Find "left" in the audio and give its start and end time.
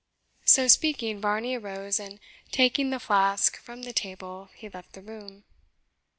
4.67-4.93